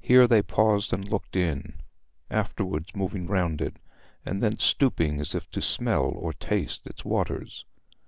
[0.00, 1.74] Here they paused and looked in,
[2.28, 3.76] afterwards moving round it,
[4.26, 7.64] and then stooping as if to smell or taste its waters.